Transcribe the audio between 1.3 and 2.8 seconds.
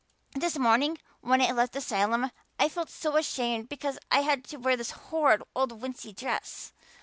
I left the asylum I